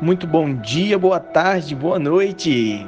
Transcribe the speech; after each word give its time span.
Muito 0.00 0.26
bom 0.26 0.54
dia, 0.54 0.98
boa 0.98 1.18
tarde, 1.18 1.74
boa 1.74 1.98
noite. 1.98 2.86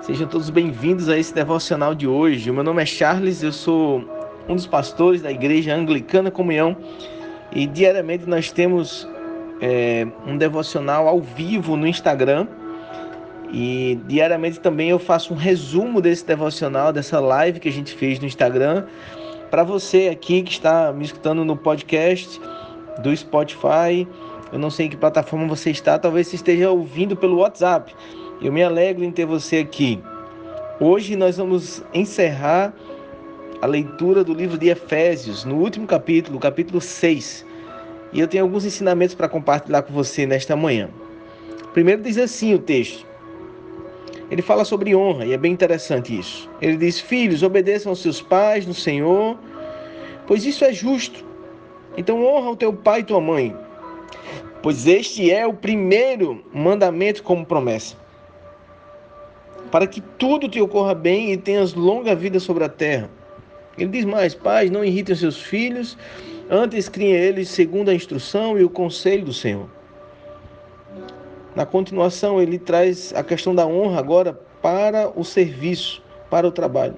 Sejam 0.00 0.26
todos 0.26 0.50
bem-vindos 0.50 1.08
a 1.08 1.16
esse 1.16 1.32
devocional 1.32 1.94
de 1.94 2.08
hoje. 2.08 2.50
Meu 2.50 2.64
nome 2.64 2.82
é 2.82 2.86
Charles, 2.86 3.40
eu 3.40 3.52
sou 3.52 4.04
um 4.48 4.56
dos 4.56 4.66
pastores 4.66 5.22
da 5.22 5.30
Igreja 5.30 5.76
Anglicana 5.76 6.28
Comunhão 6.28 6.76
e 7.52 7.68
diariamente 7.68 8.28
nós 8.28 8.50
temos 8.50 9.08
é, 9.60 10.08
um 10.26 10.36
devocional 10.36 11.06
ao 11.06 11.20
vivo 11.20 11.76
no 11.76 11.86
Instagram 11.86 12.48
e 13.52 14.00
diariamente 14.08 14.58
também 14.58 14.90
eu 14.90 14.98
faço 14.98 15.32
um 15.32 15.36
resumo 15.36 16.00
desse 16.00 16.26
devocional, 16.26 16.92
dessa 16.92 17.20
live 17.20 17.60
que 17.60 17.68
a 17.68 17.72
gente 17.72 17.94
fez 17.94 18.18
no 18.18 18.26
Instagram, 18.26 18.86
para 19.52 19.62
você 19.62 20.08
aqui 20.08 20.42
que 20.42 20.50
está 20.50 20.92
me 20.92 21.04
escutando 21.04 21.44
no 21.44 21.56
podcast 21.56 22.40
do 23.04 23.16
Spotify 23.16 24.04
eu 24.52 24.58
não 24.58 24.70
sei 24.70 24.86
em 24.86 24.88
que 24.88 24.96
plataforma 24.96 25.46
você 25.46 25.70
está, 25.70 25.98
talvez 25.98 26.28
você 26.28 26.36
esteja 26.36 26.70
ouvindo 26.70 27.16
pelo 27.16 27.38
WhatsApp. 27.38 27.94
Eu 28.40 28.52
me 28.52 28.62
alegro 28.62 29.04
em 29.04 29.10
ter 29.10 29.26
você 29.26 29.58
aqui. 29.58 30.00
Hoje 30.80 31.16
nós 31.16 31.36
vamos 31.36 31.82
encerrar 31.92 32.72
a 33.60 33.66
leitura 33.66 34.22
do 34.22 34.32
livro 34.32 34.56
de 34.56 34.68
Efésios, 34.68 35.44
no 35.44 35.56
último 35.56 35.86
capítulo, 35.86 36.38
capítulo 36.38 36.80
6. 36.80 37.44
E 38.12 38.20
eu 38.20 38.28
tenho 38.28 38.44
alguns 38.44 38.64
ensinamentos 38.64 39.14
para 39.14 39.28
compartilhar 39.28 39.82
com 39.82 39.92
você 39.92 40.24
nesta 40.24 40.54
manhã. 40.54 40.88
Primeiro 41.74 42.02
diz 42.02 42.16
assim 42.16 42.54
o 42.54 42.58
texto. 42.58 43.06
Ele 44.30 44.42
fala 44.42 44.64
sobre 44.64 44.94
honra 44.94 45.24
e 45.24 45.32
é 45.32 45.36
bem 45.36 45.52
interessante 45.52 46.18
isso. 46.18 46.48
Ele 46.60 46.76
diz: 46.76 47.00
Filhos, 47.00 47.42
obedeçam 47.42 47.90
aos 47.90 48.00
seus 48.00 48.22
pais 48.22 48.66
no 48.66 48.74
Senhor, 48.74 49.36
pois 50.26 50.44
isso 50.44 50.64
é 50.64 50.72
justo. 50.72 51.24
Então 51.96 52.24
honra 52.24 52.50
o 52.50 52.56
teu 52.56 52.72
pai 52.72 53.00
e 53.00 53.04
tua 53.04 53.20
mãe, 53.20 53.56
pois 54.68 54.86
este 54.86 55.30
é 55.30 55.46
o 55.46 55.54
primeiro 55.54 56.44
mandamento 56.52 57.22
como 57.22 57.46
promessa. 57.46 57.96
Para 59.70 59.86
que 59.86 59.98
tudo 59.98 60.46
te 60.46 60.60
ocorra 60.60 60.94
bem 60.94 61.32
e 61.32 61.38
tenhas 61.38 61.72
longa 61.72 62.14
vida 62.14 62.38
sobre 62.38 62.64
a 62.64 62.68
terra. 62.68 63.08
Ele 63.78 63.88
diz 63.88 64.04
mais: 64.04 64.34
Pais, 64.34 64.70
não 64.70 64.84
irritem 64.84 65.16
seus 65.16 65.40
filhos, 65.40 65.96
antes 66.50 66.86
criem 66.86 67.14
eles 67.14 67.48
segundo 67.48 67.88
a 67.88 67.94
instrução 67.94 68.58
e 68.58 68.62
o 68.62 68.68
conselho 68.68 69.24
do 69.24 69.32
Senhor. 69.32 69.70
Na 71.56 71.64
continuação, 71.64 72.38
ele 72.38 72.58
traz 72.58 73.14
a 73.14 73.24
questão 73.24 73.54
da 73.54 73.66
honra 73.66 73.98
agora 73.98 74.38
para 74.60 75.10
o 75.18 75.24
serviço, 75.24 76.02
para 76.28 76.46
o 76.46 76.52
trabalho. 76.52 76.96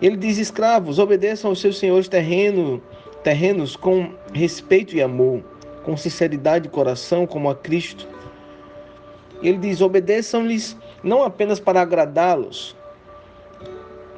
Ele 0.00 0.16
diz: 0.16 0.38
Escravos, 0.38 1.00
obedeçam 1.00 1.50
aos 1.50 1.60
seus 1.60 1.80
senhores 1.80 2.06
terreno, 2.06 2.80
terrenos 3.24 3.74
com 3.74 4.12
respeito 4.32 4.94
e 4.94 5.02
amor 5.02 5.42
com 5.84 5.96
sinceridade 5.96 6.64
de 6.64 6.70
coração, 6.70 7.26
como 7.26 7.50
a 7.50 7.54
Cristo. 7.54 8.08
Ele 9.42 9.58
diz: 9.58 9.80
obedeçam-lhes 9.80 10.76
não 11.02 11.22
apenas 11.22 11.60
para 11.60 11.80
agradá-los, 11.80 12.74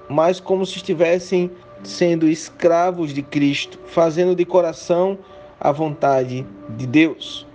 mas 0.08 0.40
como 0.40 0.64
se 0.64 0.76
estivessem 0.76 1.50
sendo 1.82 2.28
escravos 2.28 3.12
de 3.12 3.22
Cristo, 3.22 3.78
fazendo 3.86 4.34
de 4.34 4.44
coração 4.44 5.18
a 5.60 5.72
vontade 5.72 6.46
de 6.70 6.86
Deus. 6.86 7.46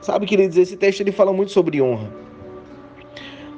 Sabe, 0.00 0.26
queridos, 0.26 0.56
esse 0.56 0.76
texto 0.76 1.00
ele 1.00 1.12
fala 1.12 1.32
muito 1.32 1.52
sobre 1.52 1.80
honra. 1.80 2.08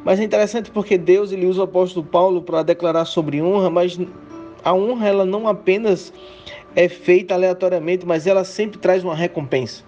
Mas 0.05 0.21
é 0.21 0.25
interessante 0.25 0.71
porque 0.71 0.97
Deus 0.97 1.33
ele 1.33 1.45
usa 1.45 1.61
o 1.61 1.65
apóstolo 1.65 2.07
Paulo 2.07 2.41
para 2.43 2.63
declarar 2.63 3.05
sobre 3.05 3.43
honra, 3.43 3.69
mas 3.69 3.99
a 4.69 4.75
honra 4.75 5.09
ela 5.09 5.25
não 5.25 5.49
apenas 5.49 6.13
é 6.77 6.89
feita 6.89 7.35
aleatoriamente, 7.35 8.05
mas 8.05 8.27
ela 8.27 8.45
sempre 8.45 8.79
traz 8.79 9.03
uma 9.03 9.15
recompensa. 9.15 9.83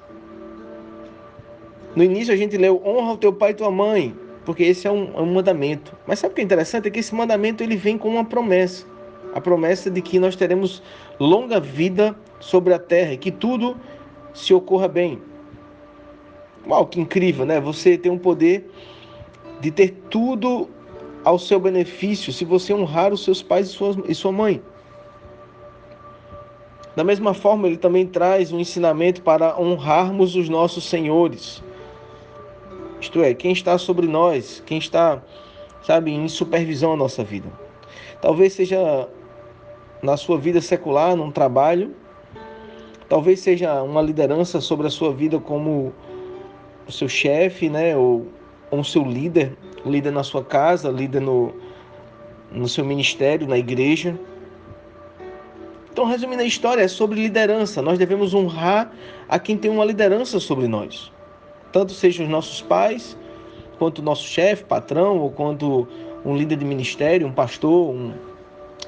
No 1.95 2.03
início 2.03 2.33
a 2.33 2.37
gente 2.37 2.57
leu 2.57 2.81
honra 2.85 3.13
o 3.13 3.17
teu 3.19 3.33
pai 3.33 3.51
e 3.51 3.55
tua 3.55 3.71
mãe, 3.71 4.17
porque 4.45 4.63
esse 4.63 4.87
é 4.87 4.91
um, 4.91 5.13
é 5.15 5.21
um 5.21 5.35
mandamento. 5.35 5.95
Mas 6.07 6.19
sabe 6.19 6.33
o 6.33 6.35
que 6.35 6.41
é 6.41 6.45
interessante? 6.45 6.89
É 6.89 6.91
que 6.91 7.01
esse 7.01 7.15
mandamento 7.15 7.63
ele 7.63 7.77
vem 7.77 7.99
com 7.99 8.09
uma 8.09 8.25
promessa. 8.25 8.87
A 9.35 9.41
promessa 9.41 9.91
de 9.91 10.01
que 10.01 10.19
nós 10.19 10.35
teremos 10.35 10.83
longa 11.19 11.61
vida 11.61 12.17
sobre 12.41 12.73
a 12.73 12.79
terra 12.79 13.13
e 13.13 13.19
que 13.19 13.31
tudo 13.31 13.77
se 14.33 14.55
ocorra 14.55 14.89
bem. 14.89 15.21
Uau, 16.67 16.87
que 16.87 17.01
incrível, 17.01 17.45
né? 17.45 17.61
Você 17.61 17.99
tem 17.99 18.11
um 18.11 18.19
poder 18.19 18.69
de 19.61 19.71
ter 19.71 19.91
tudo 20.09 20.69
ao 21.23 21.39
seu 21.39 21.61
benefício 21.61 22.33
se 22.33 22.45
você 22.45 22.73
honrar 22.73 23.13
os 23.13 23.25
seus 23.25 23.43
pais 23.43 23.69
e 23.69 23.73
sua, 23.73 23.97
e 24.09 24.15
sua 24.15 24.33
mãe. 24.33 24.63
Da 26.97 27.05
mesma 27.05 27.33
forma, 27.33 27.69
ele 27.69 27.77
também 27.77 28.07
traz 28.07 28.53
um 28.53 28.59
ensinamento 28.59 29.23
para 29.23 29.59
honrarmos 29.61 30.35
os 30.35 30.49
nossos 30.49 30.85
senhores. 30.85 31.63
Isto 33.01 33.23
é, 33.23 33.33
quem 33.33 33.53
está 33.53 33.79
sobre 33.79 34.07
nós, 34.07 34.63
quem 34.67 34.79
está, 34.79 35.23
sabe, 35.83 36.11
em 36.11 36.29
supervisão 36.29 36.93
a 36.93 36.97
nossa 36.97 37.23
vida. 37.25 37.49
Talvez 38.21 38.53
seja 38.53 39.09
na 40.03 40.17
sua 40.17 40.37
vida 40.37 40.61
secular, 40.61 41.17
num 41.17 41.31
trabalho, 41.31 41.95
talvez 43.09 43.41
seja 43.41 43.83
uma 43.83 44.03
liderança 44.03 44.61
sobre 44.61 44.87
a 44.87 44.91
sua 44.91 45.13
vida 45.13 45.39
como 45.39 45.93
o 46.87 46.93
seu 46.93 47.09
chefe, 47.09 47.69
né, 47.69 47.97
ou, 47.97 48.27
ou 48.71 48.81
o 48.81 48.85
seu 48.85 49.03
líder, 49.03 49.57
líder 49.85 50.11
na 50.11 50.23
sua 50.23 50.45
casa, 50.45 50.91
líder 50.91 51.21
no, 51.21 51.53
no 52.51 52.69
seu 52.69 52.85
ministério, 52.85 53.47
na 53.47 53.57
igreja. 53.57 54.19
Então, 55.93 56.05
resumindo 56.05 56.43
a 56.43 56.47
história, 56.47 56.83
é 56.83 56.89
sobre 56.89 57.21
liderança. 57.21 57.83
Nós 57.83 57.99
devemos 57.99 58.33
honrar 58.33 58.93
a 59.29 59.39
quem 59.39 59.57
tem 59.57 59.71
uma 59.71 59.85
liderança 59.85 60.39
sobre 60.39 60.69
nós. 60.69 61.13
Tanto 61.73 61.93
sejam 61.93 62.27
os 62.27 62.31
nossos 62.31 62.63
pais, 62.63 63.17
quanto 63.79 63.99
o 63.99 64.03
nosso 64.03 64.25
chefe, 64.25 64.65
patrão, 64.65 65.19
ou 65.19 65.31
quanto 65.31 65.89
um 66.25 66.37
líder 66.37 66.57
de 66.57 66.65
ministério, 66.65 67.27
um 67.27 67.33
pastor, 67.33 67.91
um... 67.95 68.13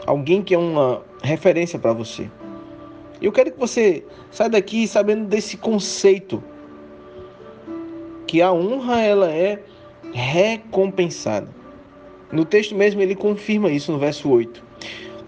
alguém 0.06 0.42
que 0.42 0.54
é 0.54 0.58
uma 0.58 1.02
referência 1.22 1.78
para 1.78 1.92
você. 1.92 2.30
Eu 3.20 3.32
quero 3.32 3.52
que 3.52 3.58
você 3.58 4.04
saia 4.30 4.50
daqui 4.50 4.86
sabendo 4.86 5.26
desse 5.26 5.56
conceito 5.56 6.42
que 8.26 8.42
a 8.42 8.52
honra 8.52 9.00
ela 9.00 9.30
é 9.30 9.62
recompensada. 10.12 11.48
No 12.32 12.44
texto 12.44 12.74
mesmo 12.74 13.00
ele 13.00 13.14
confirma 13.14 13.70
isso 13.70 13.92
no 13.92 13.98
verso 13.98 14.28
8. 14.28 14.62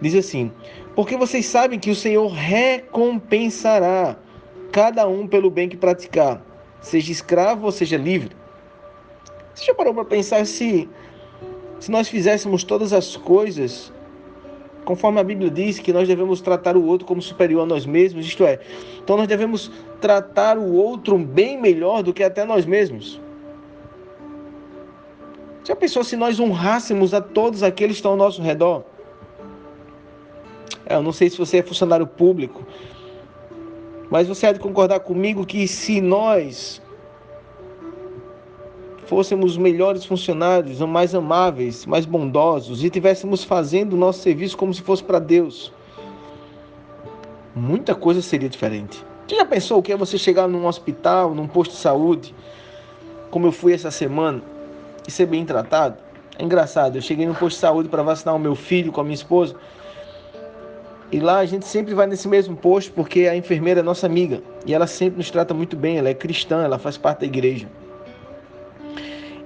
Diz 0.00 0.14
assim: 0.14 0.50
porque 0.94 1.16
vocês 1.16 1.46
sabem 1.46 1.78
que 1.78 1.90
o 1.90 1.94
Senhor 1.94 2.28
recompensará 2.28 4.16
cada 4.72 5.06
um 5.06 5.26
pelo 5.26 5.50
bem 5.50 5.68
que 5.68 5.76
praticar, 5.76 6.42
seja 6.80 7.10
escravo 7.10 7.66
ou 7.66 7.72
seja 7.72 7.96
livre. 7.96 8.36
Você 9.54 9.64
já 9.66 9.74
parou 9.74 9.94
para 9.94 10.04
pensar 10.04 10.44
se, 10.46 10.88
se 11.78 11.90
nós 11.90 12.08
fizéssemos 12.08 12.64
todas 12.64 12.92
as 12.92 13.16
coisas 13.16 13.92
conforme 14.84 15.18
a 15.18 15.24
Bíblia 15.24 15.50
diz 15.50 15.78
que 15.78 15.92
nós 15.92 16.06
devemos 16.06 16.40
tratar 16.40 16.76
o 16.76 16.84
outro 16.84 17.06
como 17.06 17.20
superior 17.20 17.62
a 17.62 17.66
nós 17.66 17.86
mesmos, 17.86 18.26
isto 18.26 18.44
é, 18.44 18.60
então 19.02 19.16
nós 19.16 19.26
devemos 19.26 19.70
tratar 20.00 20.58
o 20.58 20.74
outro 20.74 21.18
bem 21.18 21.60
melhor 21.60 22.02
do 22.02 22.12
que 22.12 22.22
até 22.22 22.44
nós 22.44 22.66
mesmos. 22.66 23.20
Já 25.64 25.74
pensou 25.74 26.04
se 26.04 26.14
nós 26.14 26.38
honrássemos 26.38 27.14
a 27.14 27.22
todos 27.22 27.62
aqueles 27.62 27.96
que 27.96 28.00
estão 28.00 28.10
ao 28.10 28.16
nosso 28.18 28.42
redor? 28.42 28.84
É, 30.86 30.94
eu 30.94 31.02
não 31.02 31.12
sei 31.12 31.30
se 31.30 31.38
você 31.38 31.58
é 31.58 31.62
funcionário 31.62 32.06
público, 32.06 32.66
mas 34.10 34.28
você 34.28 34.46
há 34.46 34.52
de 34.52 34.58
concordar 34.58 35.00
comigo 35.00 35.46
que 35.46 35.66
se 35.66 36.00
nós 36.00 36.80
fôssemos 39.06 39.56
melhores 39.56 40.04
funcionários, 40.04 40.80
mais 40.80 41.14
amáveis, 41.14 41.86
mais 41.86 42.06
bondosos 42.06 42.82
e 42.82 42.90
tivéssemos 42.90 43.44
fazendo 43.44 43.94
o 43.94 43.96
nosso 43.96 44.20
serviço 44.20 44.56
como 44.56 44.72
se 44.72 44.82
fosse 44.82 45.02
para 45.02 45.18
Deus, 45.18 45.72
muita 47.54 47.94
coisa 47.94 48.22
seria 48.22 48.48
diferente. 48.48 49.04
Você 49.26 49.36
já 49.36 49.44
pensou 49.44 49.78
o 49.78 49.82
que 49.82 49.92
é 49.92 49.96
você 49.96 50.18
chegar 50.18 50.46
num 50.46 50.66
hospital, 50.66 51.34
num 51.34 51.46
posto 51.46 51.72
de 51.72 51.78
saúde, 51.78 52.34
como 53.30 53.46
eu 53.46 53.52
fui 53.52 53.72
essa 53.72 53.90
semana, 53.90 54.42
e 55.06 55.10
ser 55.10 55.26
bem 55.26 55.44
tratado? 55.44 55.96
É 56.38 56.42
engraçado, 56.42 56.96
eu 56.96 57.02
cheguei 57.02 57.26
no 57.26 57.34
posto 57.34 57.56
de 57.56 57.60
saúde 57.60 57.88
para 57.88 58.02
vacinar 58.02 58.34
o 58.34 58.38
meu 58.38 58.54
filho 58.54 58.92
com 58.92 59.00
a 59.00 59.04
minha 59.04 59.14
esposa. 59.14 59.54
E 61.12 61.20
lá 61.20 61.38
a 61.38 61.46
gente 61.46 61.66
sempre 61.66 61.94
vai 61.94 62.06
nesse 62.06 62.26
mesmo 62.26 62.56
posto 62.56 62.92
porque 62.92 63.26
a 63.26 63.36
enfermeira 63.36 63.80
é 63.80 63.82
nossa 63.82 64.06
amiga 64.06 64.42
e 64.66 64.74
ela 64.74 64.86
sempre 64.86 65.18
nos 65.18 65.30
trata 65.30 65.54
muito 65.54 65.76
bem. 65.76 65.98
Ela 65.98 66.08
é 66.08 66.14
cristã, 66.14 66.62
ela 66.62 66.78
faz 66.78 66.96
parte 66.96 67.20
da 67.20 67.26
igreja. 67.26 67.68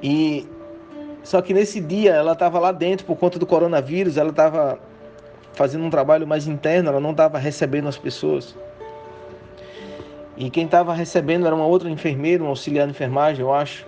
E 0.02 0.46
só 1.22 1.42
que 1.42 1.52
nesse 1.52 1.80
dia 1.80 2.12
ela 2.12 2.32
estava 2.32 2.58
lá 2.58 2.72
dentro 2.72 3.04
por 3.04 3.16
conta 3.16 3.38
do 3.38 3.46
coronavírus, 3.46 4.16
ela 4.16 4.30
estava 4.30 4.78
fazendo 5.52 5.84
um 5.84 5.90
trabalho 5.90 6.26
mais 6.26 6.46
interno, 6.46 6.88
ela 6.88 7.00
não 7.00 7.10
estava 7.10 7.36
recebendo 7.36 7.88
as 7.88 7.98
pessoas. 7.98 8.56
E 10.36 10.48
quem 10.50 10.66
estava 10.66 10.94
recebendo 10.94 11.46
era 11.46 11.54
uma 11.54 11.66
outra 11.66 11.90
enfermeira, 11.90 12.44
um 12.44 12.46
auxiliar 12.46 12.86
de 12.86 12.92
enfermagem, 12.92 13.42
eu 13.42 13.52
acho. 13.52 13.84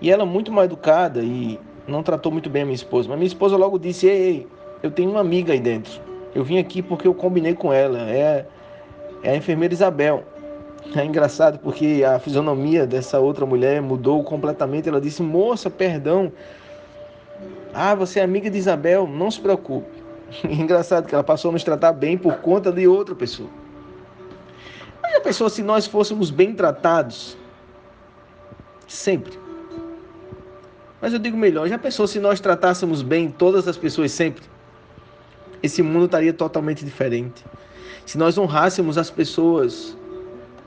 E 0.00 0.10
ela 0.10 0.26
muito 0.26 0.52
mal 0.52 0.64
educada 0.64 1.22
e 1.22 1.58
não 1.88 2.02
tratou 2.02 2.30
muito 2.30 2.50
bem 2.50 2.62
a 2.62 2.64
minha 2.66 2.74
esposa. 2.74 3.08
Mas 3.08 3.18
minha 3.18 3.26
esposa 3.26 3.56
logo 3.56 3.78
disse: 3.78 4.06
Ei, 4.06 4.22
ei 4.22 4.46
eu 4.82 4.90
tenho 4.90 5.10
uma 5.10 5.20
amiga 5.20 5.54
aí 5.54 5.60
dentro. 5.60 5.98
Eu 6.34 6.42
vim 6.42 6.58
aqui 6.58 6.82
porque 6.82 7.06
eu 7.06 7.14
combinei 7.14 7.54
com 7.54 7.72
ela. 7.72 7.98
É, 8.10 8.46
é 9.22 9.30
a 9.30 9.36
enfermeira 9.36 9.72
Isabel. 9.72 10.24
É 10.94 11.04
engraçado 11.04 11.58
porque 11.58 12.04
a 12.06 12.18
fisionomia 12.18 12.86
dessa 12.86 13.18
outra 13.18 13.46
mulher 13.46 13.80
mudou 13.80 14.22
completamente. 14.24 14.88
Ela 14.88 15.00
disse: 15.00 15.22
Moça, 15.22 15.70
perdão. 15.70 16.32
Ah, 17.72 17.94
você 17.94 18.20
é 18.20 18.22
amiga 18.22 18.50
de 18.50 18.58
Isabel, 18.58 19.06
não 19.06 19.30
se 19.30 19.40
preocupe. 19.40 20.04
É 20.44 20.52
engraçado 20.54 21.06
que 21.06 21.14
ela 21.14 21.24
passou 21.24 21.50
a 21.50 21.52
nos 21.52 21.64
tratar 21.64 21.92
bem 21.92 22.16
por 22.16 22.36
conta 22.36 22.70
de 22.70 22.86
outra 22.86 23.14
pessoa. 23.14 23.48
Mas 25.02 25.14
a 25.16 25.20
pessoa, 25.20 25.50
se 25.50 25.62
nós 25.62 25.86
fôssemos 25.86 26.30
bem 26.30 26.54
tratados, 26.54 27.36
sempre. 28.86 29.38
Mas 31.00 31.12
eu 31.12 31.18
digo 31.18 31.36
melhor, 31.36 31.68
já 31.68 31.78
pensou 31.78 32.06
se 32.06 32.18
nós 32.18 32.40
tratássemos 32.40 33.02
bem 33.02 33.28
todas 33.28 33.68
as 33.68 33.76
pessoas 33.76 34.12
sempre? 34.12 34.53
Esse 35.64 35.82
mundo 35.82 36.04
estaria 36.04 36.34
totalmente 36.34 36.84
diferente. 36.84 37.42
Se 38.04 38.18
nós 38.18 38.36
honrássemos 38.36 38.98
as 38.98 39.08
pessoas 39.08 39.96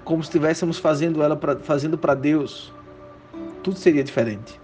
como 0.04 0.24
se 0.24 0.30
estivéssemos 0.30 0.80
fazendo 0.80 1.22
ela 1.22 1.36
pra, 1.36 1.56
fazendo 1.58 2.00
para 2.00 2.16
Deus, 2.16 2.74
tudo 3.62 3.78
seria 3.78 4.04
diferente. 4.04 4.60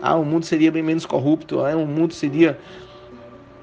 Ah, 0.00 0.16
o 0.16 0.24
mundo 0.24 0.46
seria 0.46 0.72
bem 0.72 0.82
menos 0.82 1.04
corrupto, 1.04 1.60
ah, 1.60 1.76
o 1.76 1.86
mundo 1.86 2.14
seria 2.14 2.58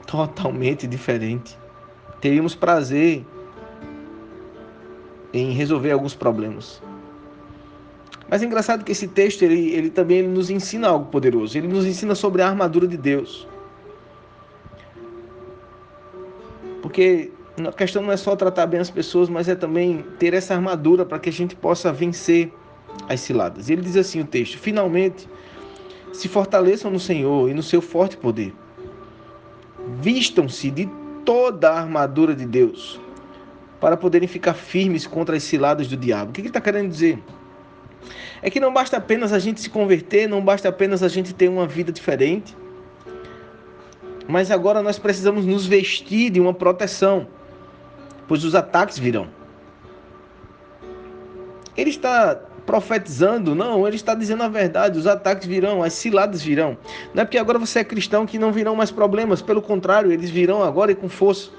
totalmente 0.05 0.85
diferente. 0.85 1.57
Teríamos 2.21 2.53
prazer 2.53 3.25
em 5.33 5.51
resolver 5.51 5.89
alguns 5.89 6.13
problemas. 6.13 6.79
Mas 8.29 8.43
é 8.43 8.45
engraçado 8.45 8.83
que 8.83 8.91
esse 8.91 9.07
texto 9.07 9.41
ele, 9.41 9.71
ele 9.71 9.89
também 9.89 10.19
ele 10.19 10.27
nos 10.27 10.51
ensina 10.51 10.89
algo 10.89 11.07
poderoso. 11.07 11.57
Ele 11.57 11.67
nos 11.67 11.87
ensina 11.87 12.13
sobre 12.13 12.43
a 12.43 12.47
armadura 12.47 12.87
de 12.87 12.97
Deus. 12.97 13.47
Porque 16.87 17.29
a 17.67 17.73
questão 17.73 18.01
não 18.01 18.13
é 18.13 18.15
só 18.15 18.33
tratar 18.33 18.65
bem 18.65 18.79
as 18.79 18.89
pessoas, 18.89 19.27
mas 19.27 19.49
é 19.49 19.55
também 19.55 20.05
ter 20.17 20.33
essa 20.33 20.55
armadura 20.55 21.05
para 21.05 21.19
que 21.19 21.27
a 21.27 21.33
gente 21.33 21.53
possa 21.53 21.91
vencer 21.91 22.49
as 23.09 23.19
ciladas. 23.19 23.69
Ele 23.69 23.81
diz 23.81 23.97
assim 23.97 24.21
o 24.21 24.25
texto: 24.25 24.57
Finalmente, 24.57 25.27
se 26.13 26.29
fortaleçam 26.29 26.89
no 26.89 26.97
Senhor 26.97 27.49
e 27.49 27.53
no 27.53 27.61
seu 27.61 27.81
forte 27.81 28.15
poder. 28.15 28.53
Vistam-se 29.99 30.71
de 30.71 30.89
toda 31.25 31.69
a 31.71 31.81
armadura 31.81 32.33
de 32.33 32.45
Deus 32.45 33.01
para 33.81 33.97
poderem 33.97 34.29
ficar 34.29 34.53
firmes 34.53 35.05
contra 35.05 35.35
as 35.35 35.43
ciladas 35.43 35.89
do 35.89 35.97
diabo. 35.97 36.29
O 36.29 36.33
que 36.33 36.39
ele 36.39 36.47
está 36.47 36.61
querendo 36.61 36.87
dizer? 36.87 37.21
É 38.41 38.49
que 38.49 38.61
não 38.61 38.71
basta 38.71 38.95
apenas 38.95 39.33
a 39.33 39.39
gente 39.39 39.59
se 39.59 39.69
converter, 39.69 40.25
não 40.25 40.41
basta 40.41 40.69
apenas 40.69 41.03
a 41.03 41.09
gente 41.09 41.35
ter 41.35 41.49
uma 41.49 41.67
vida 41.67 41.91
diferente, 41.91 42.55
mas 44.27 44.51
agora 44.51 44.81
nós 44.81 44.99
precisamos 44.99 45.45
nos 45.45 45.65
vestir 45.65 46.29
de 46.29 46.39
uma 46.39 46.53
proteção 46.53 47.27
pois 48.27 48.43
os 48.43 48.53
ataques 48.53 48.99
virão. 48.99 49.27
Ele 51.75 51.89
está 51.89 52.35
profetizando, 52.65 53.55
não, 53.55 53.87
ele 53.87 53.95
está 53.95 54.13
dizendo 54.13 54.43
a 54.43 54.49
verdade, 54.49 54.99
os 54.99 55.07
ataques 55.07 55.47
virão, 55.47 55.81
as 55.81 55.93
ciladas 55.93 56.43
virão. 56.43 56.77
Não 57.13 57.21
é 57.21 57.25
porque 57.25 57.37
agora 57.37 57.57
você 57.57 57.79
é 57.79 57.83
cristão 57.83 58.25
que 58.25 58.37
não 58.37 58.51
virão 58.51 58.75
mais 58.75 58.91
problemas, 58.91 59.41
pelo 59.41 59.61
contrário, 59.61 60.11
eles 60.11 60.29
virão 60.29 60.61
agora 60.61 60.91
e 60.91 60.95
com 60.95 61.07
força. 61.07 61.49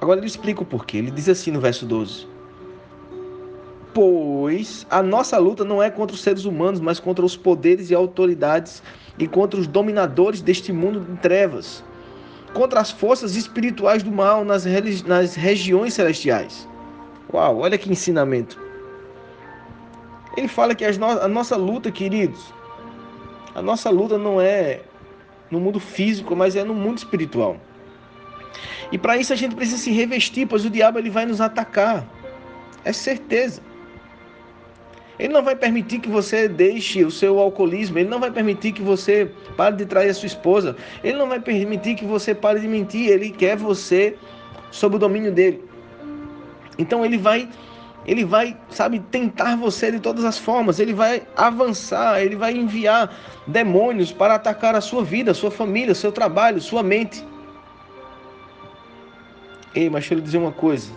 Agora 0.00 0.18
ele 0.18 0.26
explica 0.26 0.62
o 0.62 0.66
porquê. 0.66 0.98
Ele 0.98 1.10
diz 1.10 1.28
assim 1.28 1.50
no 1.50 1.60
verso 1.60 1.86
12: 1.86 2.26
Pois 3.94 4.86
a 4.90 5.02
nossa 5.02 5.38
luta 5.38 5.64
não 5.64 5.82
é 5.82 5.90
contra 5.90 6.14
os 6.14 6.22
seres 6.22 6.44
humanos, 6.44 6.80
mas 6.80 6.98
contra 6.98 7.24
os 7.24 7.36
poderes 7.36 7.90
e 7.90 7.94
autoridades 7.94 8.82
e 9.20 9.28
contra 9.28 9.60
os 9.60 9.68
dominadores 9.68 10.40
deste 10.40 10.72
mundo 10.72 11.00
de 11.00 11.16
trevas 11.18 11.84
contra 12.52 12.80
as 12.80 12.90
forças 12.90 13.36
espirituais 13.36 14.02
do 14.02 14.10
mal 14.10 14.44
nas, 14.44 14.64
nas 15.06 15.34
regiões 15.34 15.94
celestiais. 15.94 16.68
Uau, 17.32 17.58
olha 17.58 17.78
que 17.78 17.90
ensinamento. 17.90 18.60
Ele 20.36 20.48
fala 20.48 20.74
que 20.74 20.84
no 20.98 21.06
a 21.06 21.28
nossa 21.28 21.56
luta, 21.56 21.90
queridos, 21.90 22.52
a 23.54 23.62
nossa 23.62 23.90
luta 23.90 24.16
não 24.16 24.40
é 24.40 24.80
no 25.50 25.60
mundo 25.60 25.80
físico, 25.80 26.34
mas 26.36 26.56
é 26.56 26.64
no 26.64 26.74
mundo 26.74 26.98
espiritual. 26.98 27.56
E 28.92 28.98
para 28.98 29.16
isso 29.16 29.32
a 29.32 29.36
gente 29.36 29.54
precisa 29.54 29.78
se 29.78 29.92
revestir, 29.92 30.46
pois 30.46 30.64
o 30.64 30.70
diabo 30.70 30.98
ele 30.98 31.10
vai 31.10 31.26
nos 31.26 31.40
atacar. 31.40 32.04
É 32.84 32.92
certeza. 32.92 33.60
Ele 35.20 35.34
não 35.34 35.42
vai 35.42 35.54
permitir 35.54 35.98
que 35.98 36.08
você 36.08 36.48
deixe 36.48 37.04
o 37.04 37.10
seu 37.10 37.38
alcoolismo, 37.38 37.98
ele 37.98 38.08
não 38.08 38.18
vai 38.18 38.30
permitir 38.30 38.72
que 38.72 38.80
você 38.80 39.30
pare 39.54 39.76
de 39.76 39.84
trair 39.84 40.08
a 40.08 40.14
sua 40.14 40.26
esposa, 40.26 40.74
ele 41.04 41.18
não 41.18 41.28
vai 41.28 41.38
permitir 41.38 41.94
que 41.94 42.06
você 42.06 42.34
pare 42.34 42.58
de 42.58 42.66
mentir, 42.66 43.10
ele 43.10 43.28
quer 43.28 43.54
você 43.54 44.16
sob 44.70 44.96
o 44.96 44.98
domínio 44.98 45.30
dele. 45.30 45.62
Então 46.78 47.04
ele 47.04 47.18
vai 47.18 47.50
ele 48.06 48.24
vai, 48.24 48.56
sabe, 48.70 48.98
tentar 48.98 49.56
você 49.58 49.92
de 49.92 50.00
todas 50.00 50.24
as 50.24 50.38
formas, 50.38 50.80
ele 50.80 50.94
vai 50.94 51.22
avançar, 51.36 52.22
ele 52.22 52.34
vai 52.34 52.56
enviar 52.56 53.14
demônios 53.46 54.10
para 54.10 54.36
atacar 54.36 54.74
a 54.74 54.80
sua 54.80 55.04
vida, 55.04 55.32
a 55.32 55.34
sua 55.34 55.50
família, 55.50 55.94
seu 55.94 56.10
trabalho, 56.10 56.62
sua 56.62 56.82
mente. 56.82 57.22
Ei, 59.74 59.90
mas 59.90 60.00
deixa 60.00 60.14
eu 60.14 60.16
lhe 60.16 60.24
dizer 60.24 60.38
uma 60.38 60.50
coisa. 60.50 60.90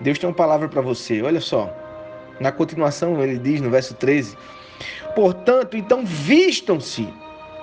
Deus 0.00 0.20
tem 0.20 0.28
uma 0.28 0.36
palavra 0.36 0.68
para 0.68 0.80
você, 0.80 1.20
olha 1.20 1.40
só. 1.40 1.85
Na 2.40 2.52
continuação, 2.52 3.22
ele 3.22 3.38
diz 3.38 3.60
no 3.60 3.70
verso 3.70 3.94
13: 3.94 4.36
Portanto, 5.14 5.76
então 5.76 6.04
vistam-se. 6.04 7.08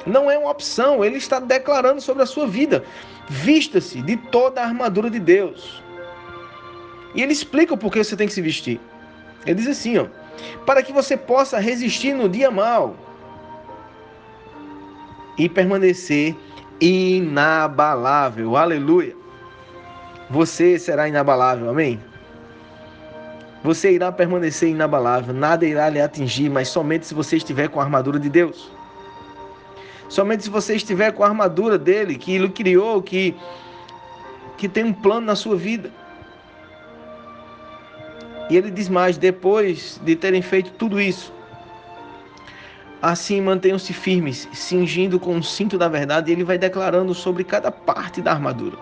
Não 0.05 0.29
é 0.29 0.37
uma 0.37 0.51
opção, 0.51 1.03
ele 1.03 1.17
está 1.17 1.39
declarando 1.39 2.01
sobre 2.01 2.23
a 2.23 2.25
sua 2.25 2.45
vida. 2.45 2.83
Vista-se 3.29 4.01
de 4.01 4.17
toda 4.17 4.61
a 4.61 4.65
armadura 4.65 5.09
de 5.09 5.19
Deus. 5.19 5.81
E 7.15 7.21
ele 7.21 7.31
explica 7.31 7.73
o 7.73 7.77
porquê 7.77 8.03
você 8.03 8.17
tem 8.17 8.27
que 8.27 8.33
se 8.33 8.41
vestir. 8.41 8.81
Ele 9.45 9.55
diz 9.55 9.67
assim, 9.67 9.97
ó: 9.97 10.07
para 10.65 10.83
que 10.83 10.91
você 10.91 11.15
possa 11.15 11.59
resistir 11.59 12.13
no 12.13 12.27
dia 12.27 12.49
mal 12.51 12.95
e 15.37 15.47
permanecer 15.47 16.35
inabalável. 16.79 18.57
Aleluia. 18.57 19.15
Você 20.29 20.77
será 20.79 21.07
inabalável. 21.07 21.69
Amém. 21.69 21.99
Você 23.63 23.93
irá 23.93 24.11
permanecer 24.11 24.69
inabalável, 24.69 25.33
nada 25.33 25.65
irá 25.65 25.89
lhe 25.89 26.01
atingir, 26.01 26.49
mas 26.49 26.67
somente 26.67 27.07
se 27.07 27.13
você 27.13 27.37
estiver 27.37 27.69
com 27.69 27.79
a 27.79 27.83
armadura 27.83 28.19
de 28.19 28.29
Deus. 28.29 28.69
Somente 30.09 30.43
se 30.43 30.49
você 30.49 30.75
estiver 30.75 31.13
com 31.13 31.23
a 31.23 31.27
armadura 31.27 31.77
dele, 31.77 32.17
que 32.17 32.33
ele 32.33 32.49
criou, 32.49 33.01
que, 33.01 33.33
que 34.57 34.67
tem 34.67 34.83
um 34.83 34.91
plano 34.91 35.25
na 35.25 35.35
sua 35.35 35.55
vida. 35.55 35.89
E 38.49 38.57
ele 38.57 38.69
diz 38.69 38.89
mais: 38.89 39.17
depois 39.17 39.99
de 40.03 40.13
terem 40.13 40.41
feito 40.41 40.71
tudo 40.71 40.99
isso, 40.99 41.33
assim 43.01 43.39
mantenham-se 43.39 43.93
firmes, 43.93 44.49
cingindo 44.51 45.17
com 45.17 45.37
o 45.37 45.43
cinto 45.43 45.77
da 45.77 45.87
verdade. 45.87 46.29
E 46.29 46.33
ele 46.33 46.43
vai 46.43 46.57
declarando 46.57 47.13
sobre 47.13 47.45
cada 47.45 47.71
parte 47.71 48.21
da 48.21 48.33
armadura. 48.33 48.77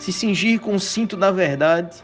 Se 0.00 0.12
cingir 0.12 0.58
com 0.58 0.74
o 0.74 0.80
cinto 0.80 1.16
da 1.16 1.30
verdade 1.30 2.02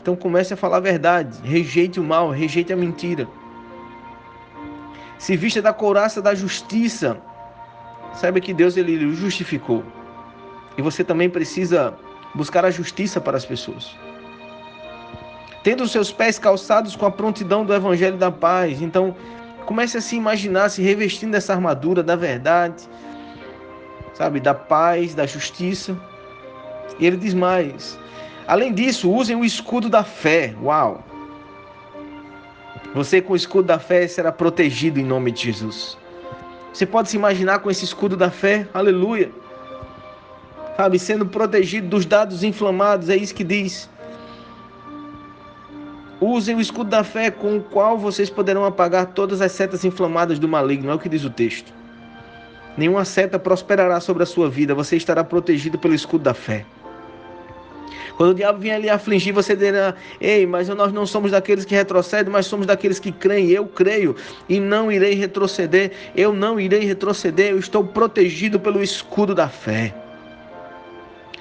então 0.00 0.16
comece 0.16 0.54
a 0.54 0.56
falar 0.56 0.78
a 0.78 0.80
verdade, 0.80 1.38
rejeite 1.42 2.00
o 2.00 2.04
mal, 2.04 2.30
rejeite 2.30 2.72
a 2.72 2.76
mentira. 2.76 3.28
Se 5.18 5.36
vista 5.36 5.60
da 5.60 5.72
couraça 5.72 6.22
da 6.22 6.34
justiça, 6.34 7.20
saiba 8.14 8.40
que 8.40 8.54
Deus 8.54 8.76
ele 8.76 9.04
o 9.04 9.14
justificou. 9.14 9.82
E 10.76 10.82
você 10.82 11.02
também 11.02 11.28
precisa 11.28 11.94
buscar 12.34 12.64
a 12.64 12.70
justiça 12.70 13.20
para 13.20 13.36
as 13.36 13.44
pessoas. 13.44 13.96
Tendo 15.64 15.82
os 15.82 15.90
seus 15.90 16.12
pés 16.12 16.38
calçados 16.38 16.94
com 16.94 17.04
a 17.04 17.10
prontidão 17.10 17.64
do 17.64 17.74
evangelho 17.74 18.16
da 18.16 18.30
paz. 18.30 18.80
Então, 18.80 19.14
comece 19.66 19.98
a 19.98 20.00
se 20.00 20.14
imaginar 20.16 20.68
se 20.68 20.80
revestindo 20.80 21.32
dessa 21.32 21.52
armadura 21.52 22.02
da 22.02 22.14
verdade, 22.14 22.88
sabe, 24.14 24.38
da 24.38 24.54
paz, 24.54 25.14
da 25.14 25.26
justiça. 25.26 25.98
E 26.98 27.04
ele 27.04 27.16
diz 27.16 27.34
mais: 27.34 27.98
Além 28.48 28.72
disso, 28.72 29.12
usem 29.12 29.36
o 29.36 29.44
escudo 29.44 29.90
da 29.90 30.02
fé. 30.02 30.54
Uau! 30.62 31.04
Você 32.94 33.20
com 33.20 33.34
o 33.34 33.36
escudo 33.36 33.68
da 33.68 33.78
fé 33.78 34.08
será 34.08 34.32
protegido 34.32 34.98
em 34.98 35.04
nome 35.04 35.30
de 35.30 35.44
Jesus. 35.44 35.98
Você 36.72 36.86
pode 36.86 37.10
se 37.10 37.16
imaginar 37.18 37.58
com 37.58 37.70
esse 37.70 37.84
escudo 37.84 38.16
da 38.16 38.30
fé? 38.30 38.66
Aleluia! 38.72 39.30
Sabe, 40.78 40.98
sendo 40.98 41.26
protegido 41.26 41.88
dos 41.88 42.06
dados 42.06 42.42
inflamados, 42.42 43.10
é 43.10 43.16
isso 43.16 43.34
que 43.34 43.44
diz. 43.44 43.90
Usem 46.18 46.56
o 46.56 46.60
escudo 46.60 46.88
da 46.88 47.04
fé 47.04 47.30
com 47.30 47.58
o 47.58 47.62
qual 47.62 47.98
vocês 47.98 48.30
poderão 48.30 48.64
apagar 48.64 49.08
todas 49.08 49.42
as 49.42 49.52
setas 49.52 49.84
inflamadas 49.84 50.38
do 50.38 50.48
maligno, 50.48 50.90
é 50.90 50.94
o 50.94 50.98
que 50.98 51.08
diz 51.08 51.22
o 51.22 51.30
texto. 51.30 51.70
Nenhuma 52.78 53.04
seta 53.04 53.38
prosperará 53.38 54.00
sobre 54.00 54.22
a 54.22 54.26
sua 54.26 54.48
vida, 54.48 54.74
você 54.74 54.96
estará 54.96 55.22
protegido 55.22 55.78
pelo 55.78 55.94
escudo 55.94 56.24
da 56.24 56.32
fé. 56.32 56.64
Quando 58.18 58.30
o 58.32 58.34
diabo 58.34 58.58
vier 58.58 58.74
ali 58.74 58.90
afligir, 58.90 59.32
você 59.32 59.54
dirá: 59.54 59.94
Ei, 60.20 60.44
mas 60.44 60.68
nós 60.68 60.92
não 60.92 61.06
somos 61.06 61.30
daqueles 61.30 61.64
que 61.64 61.72
retrocedem, 61.72 62.32
mas 62.32 62.46
somos 62.46 62.66
daqueles 62.66 62.98
que 62.98 63.12
creem. 63.12 63.48
Eu 63.50 63.64
creio 63.64 64.16
e 64.48 64.58
não 64.58 64.90
irei 64.90 65.14
retroceder. 65.14 65.92
Eu 66.16 66.32
não 66.32 66.58
irei 66.58 66.80
retroceder. 66.80 67.52
Eu 67.52 67.60
estou 67.60 67.84
protegido 67.84 68.58
pelo 68.58 68.82
escudo 68.82 69.36
da 69.36 69.48
fé. 69.48 69.94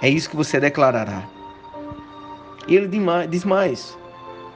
É 0.04 0.08
isso 0.08 0.30
que 0.30 0.36
você 0.36 0.60
declarará. 0.60 1.28
E 2.68 2.76
ele 2.76 2.88
diz 3.28 3.44
mais, 3.44 3.98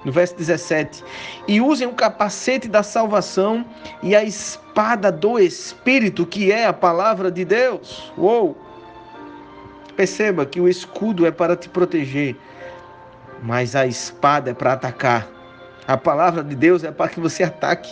no 0.06 0.12
verso 0.12 0.36
17: 0.36 1.04
E 1.48 1.60
usem 1.60 1.88
o 1.88 1.94
capacete 1.94 2.68
da 2.68 2.84
salvação 2.84 3.66
e 4.04 4.16
a 4.16 4.24
espada 4.24 5.12
do 5.12 5.40
Espírito, 5.40 6.24
que 6.28 6.52
é 6.52 6.68
a 6.68 6.74
palavra 6.74 7.32
de 7.32 7.44
Deus. 7.44 8.14
Uou! 8.16 8.56
Perceba 9.96 10.46
que 10.46 10.60
o 10.60 10.68
escudo 10.68 11.26
é 11.26 11.32
para 11.32 11.56
te 11.56 11.70
proteger, 11.70 12.36
mas 13.44 13.76
a 13.76 13.86
espada 13.86 14.52
é 14.52 14.54
para 14.54 14.74
atacar. 14.74 15.28
A 15.88 15.98
palavra 15.98 16.44
de 16.44 16.56
Deus 16.56 16.84
é 16.84 16.92
para 16.92 17.10
que 17.10 17.20
você 17.20 17.44
ataque. 17.44 17.92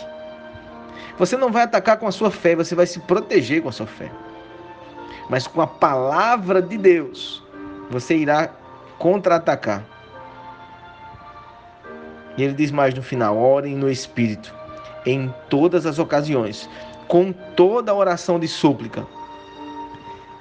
Você 1.18 1.36
não 1.36 1.52
vai 1.52 1.64
atacar 1.64 1.98
com 1.98 2.06
a 2.06 2.12
sua 2.12 2.30
fé, 2.30 2.56
você 2.56 2.74
vai 2.74 2.86
se 2.86 3.00
proteger 3.00 3.62
com 3.62 3.68
a 3.68 3.72
sua 3.72 3.86
fé. 3.86 4.10
Mas 5.28 5.46
com 5.46 5.60
a 5.60 5.66
palavra 5.66 6.62
de 6.62 6.78
Deus, 6.78 7.42
você 7.90 8.16
irá 8.16 8.50
contra-atacar. 8.98 9.84
E 12.36 12.42
ele 12.42 12.54
diz 12.54 12.70
mais 12.70 12.94
no 12.94 13.02
final: 13.02 13.36
orem 13.36 13.76
no 13.76 13.90
Espírito, 13.90 14.54
em 15.04 15.32
todas 15.48 15.84
as 15.84 15.98
ocasiões, 15.98 16.68
com 17.06 17.32
toda 17.32 17.92
a 17.92 17.94
oração 17.94 18.38
de 18.40 18.48
súplica. 18.48 19.06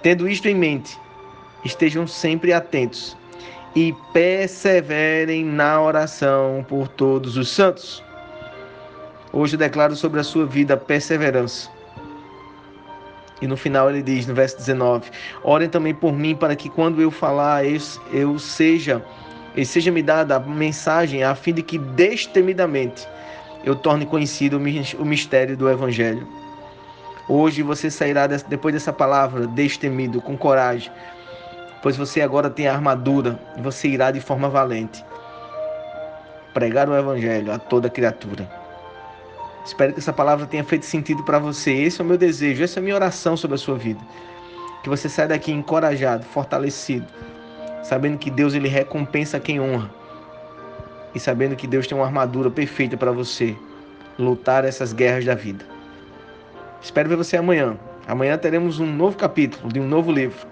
Tendo 0.02 0.30
isto 0.30 0.48
em 0.48 0.56
mente, 0.56 0.98
estejam 1.64 2.08
sempre 2.08 2.54
atentos 2.54 3.18
e 3.76 3.94
perseverem 4.14 5.46
na 5.46 5.82
oração 5.82 6.66
por 6.68 6.88
todos 6.88 7.38
os 7.38 7.50
santos. 7.50 8.04
Hoje 9.32 9.56
eu 9.56 9.60
declaro 9.60 9.96
sobre 9.96 10.20
a 10.20 10.24
sua 10.24 10.46
vida 10.46 10.76
perseverança. 10.76 11.70
E 13.42 13.48
no 13.48 13.56
final 13.56 13.90
ele 13.90 14.02
diz, 14.02 14.28
no 14.28 14.34
verso 14.34 14.58
19: 14.58 15.10
Orem 15.44 15.70
também 15.70 15.94
por 15.94 16.12
mim, 16.12 16.36
para 16.36 16.56
que 16.56 16.70
quando 16.70 17.02
eu 17.02 17.12
falar, 17.12 17.64
eu, 18.12 18.38
seja, 18.40 19.04
e 19.56 19.66
seja 19.66 19.92
me 19.92 20.02
dada 20.02 20.36
a 20.36 20.40
mensagem, 20.40 21.24
a 21.24 21.36
fim 21.36 21.54
de 21.54 21.62
que 21.62 21.78
destemidamente 21.78 23.08
eu 23.64 23.76
torne 23.76 24.06
conhecido 24.06 24.58
o 24.98 25.06
mistério 25.06 25.56
do 25.56 25.70
Evangelho. 25.70 26.28
Hoje 27.30 27.62
você 27.62 27.92
sairá 27.92 28.26
depois 28.26 28.74
dessa 28.74 28.92
palavra 28.92 29.46
destemido, 29.46 30.20
com 30.20 30.36
coragem, 30.36 30.92
pois 31.82 31.98
você 31.98 32.22
agora 32.22 32.50
tem 32.50 32.68
a 32.68 32.74
armadura 32.74 33.40
e 33.58 33.62
você 33.62 33.88
irá 33.88 34.12
de 34.12 34.20
forma 34.20 34.50
valente 34.50 35.04
pregar 36.54 36.90
o 36.90 36.96
Evangelho 36.96 37.52
a 37.52 37.60
toda 37.60 37.90
criatura. 37.90 38.50
Espero 39.66 39.94
que 39.94 40.00
essa 40.00 40.14
palavra 40.14 40.46
tenha 40.46 40.64
feito 40.64 40.86
sentido 40.86 41.24
para 41.24 41.40
você. 41.40 41.72
Esse 41.72 42.02
é 42.02 42.04
o 42.04 42.08
meu 42.08 42.18
desejo, 42.18 42.64
essa 42.64 42.80
é 42.80 42.82
a 42.82 42.84
minha 42.84 42.96
oração 42.96 43.38
sobre 43.38 43.56
a 43.56 43.58
sua 43.58 43.78
vida. 43.78 44.00
Que 44.84 44.90
você 44.90 45.08
saia 45.08 45.28
daqui 45.28 45.52
encorajado, 45.52 46.26
fortalecido, 46.26 47.06
sabendo 47.84 48.18
que 48.18 48.32
Deus 48.32 48.54
ele 48.54 48.68
recompensa 48.68 49.40
quem 49.40 49.60
honra 49.60 49.90
e 51.14 51.20
sabendo 51.20 51.56
que 51.56 51.68
Deus 51.68 51.88
tem 51.88 51.98
uma 51.98 52.06
armadura 52.06 52.50
perfeita 52.50 52.98
para 52.98 53.12
você 53.12 53.56
lutar 54.18 54.66
essas 54.66 54.94
guerras 54.94 55.26
da 55.26 55.36
vida. 55.36 55.66
Espero 56.82 57.10
ver 57.10 57.16
você 57.16 57.38
amanhã. 57.38 57.78
Amanhã 58.08 58.38
teremos 58.38 58.80
um 58.80 58.86
novo 58.86 59.18
capítulo 59.18 59.72
de 59.72 59.80
um 59.80 59.88
novo 59.88 60.12
livro. 60.12 60.48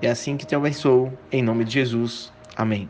É 0.00 0.08
assim 0.08 0.36
que 0.36 0.46
te 0.46 0.54
abençoo, 0.54 1.12
em 1.32 1.42
nome 1.42 1.64
de 1.64 1.72
Jesus. 1.72 2.32
Amém. 2.56 2.88